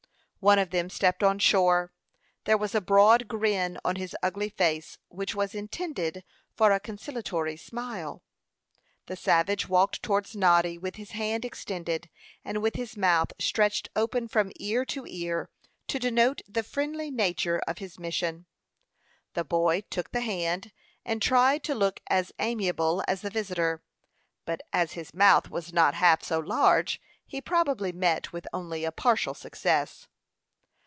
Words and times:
One 0.43 0.57
of 0.57 0.71
them 0.71 0.89
stepped 0.89 1.21
on 1.21 1.37
shore. 1.37 1.93
There 2.45 2.57
was 2.57 2.73
a 2.73 2.81
broad 2.81 3.27
grin 3.27 3.77
on 3.85 3.97
his 3.97 4.15
ugly 4.23 4.49
face, 4.49 4.97
which 5.07 5.35
was 5.35 5.53
intended 5.53 6.23
for 6.55 6.71
a 6.71 6.79
conciliatory 6.79 7.55
smile. 7.57 8.23
The 9.05 9.15
savage 9.15 9.69
walked 9.69 10.01
towards 10.01 10.35
Noddy 10.35 10.79
with 10.79 10.95
his 10.95 11.11
hand 11.11 11.45
extended, 11.45 12.09
and 12.43 12.59
with 12.63 12.73
his 12.75 12.97
mouth 12.97 13.33
stretched 13.37 13.89
open 13.95 14.27
from 14.27 14.51
ear 14.55 14.83
to 14.85 15.05
ear, 15.07 15.51
to 15.85 15.99
denote 15.99 16.41
the 16.47 16.63
friendly 16.63 17.11
nature 17.11 17.61
of 17.67 17.77
his 17.77 17.99
mission. 17.99 18.47
The 19.35 19.43
boy 19.45 19.81
took 19.91 20.09
the 20.11 20.21
hand, 20.21 20.71
and 21.05 21.21
tried 21.21 21.63
to 21.65 21.75
look 21.75 21.99
as 22.07 22.31
amiable 22.39 23.03
as 23.07 23.21
the 23.21 23.29
visitor; 23.29 23.83
but 24.45 24.61
as 24.73 24.93
his 24.93 25.13
mouth 25.13 25.51
was 25.51 25.71
not 25.71 25.93
half 25.93 26.23
so 26.23 26.39
large, 26.39 26.99
he 27.27 27.41
probably 27.41 27.91
met 27.91 28.33
with 28.33 28.47
only 28.51 28.83
a 28.83 28.91
partial 28.91 29.35
success. 29.35 30.07